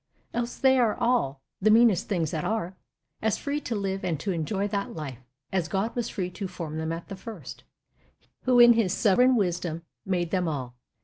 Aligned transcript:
Else 0.33 0.55
they 0.57 0.79
are 0.79 0.95
all 0.95 1.43
the 1.61 1.69
meanest 1.69 2.07
things 2.09 2.31
that 2.31 2.43
are 2.43 2.75
As 3.21 3.37
free 3.37 3.61
to 3.61 3.75
live, 3.75 4.03
and 4.03 4.19
to 4.21 4.31
enjoy 4.31 4.67
that 4.69 4.95
life, 4.95 5.19
As 5.53 5.67
God 5.67 5.95
was 5.95 6.09
free 6.09 6.31
to 6.31 6.47
form 6.47 6.79
them 6.79 6.91
at 6.91 7.07
the 7.07 7.15
first, 7.15 7.63
Who 8.45 8.59
in 8.59 8.73
His 8.73 8.93
sovereign 8.95 9.35
wisdom 9.35 9.83
made 10.03 10.31
them 10.31 10.47
all. 10.47 10.73